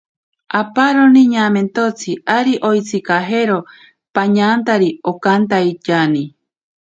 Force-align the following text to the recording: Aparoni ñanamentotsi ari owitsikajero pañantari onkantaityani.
Aparoni 0.59 1.21
ñanamentotsi 1.33 2.11
ari 2.37 2.53
owitsikajero 2.67 3.57
pañantari 4.15 4.89
onkantaityani. 5.09 6.23